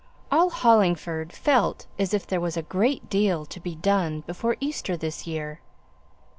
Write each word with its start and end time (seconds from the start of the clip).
All 0.31 0.49
Hollingford 0.49 1.31
felt 1.31 1.85
as 1.99 2.11
if 2.11 2.25
there 2.25 2.41
was 2.41 2.57
a 2.57 2.63
great 2.63 3.07
deal 3.07 3.45
to 3.45 3.59
be 3.59 3.75
done 3.75 4.21
before 4.21 4.57
Easter 4.59 4.97
this 4.97 5.27
year. 5.27 5.59